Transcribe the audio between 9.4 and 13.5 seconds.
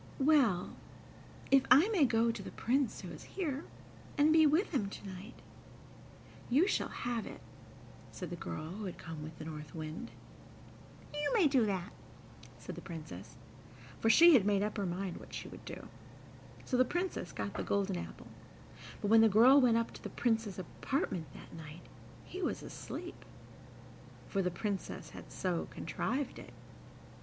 North Wind. "You may do that," said the Princess,